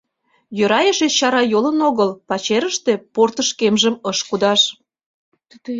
[0.57, 4.61] Йӧра эше чарайолын огыл, пачерыште портышкемжым ыш кудаш...